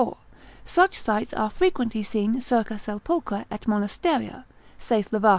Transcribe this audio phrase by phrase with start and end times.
[0.65, 4.45] such sights are frequently seen circa sepulchra et monasteria,
[4.79, 5.29] saith Lavat.